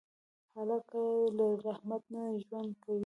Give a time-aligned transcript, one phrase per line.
[0.55, 0.87] هلک
[1.37, 2.99] له رحمت نه ژوند کوي.